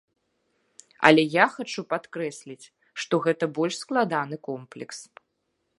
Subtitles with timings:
[1.09, 2.65] Але я хачу падкрэсліць,
[3.05, 4.97] што гэта больш складаны комплекс.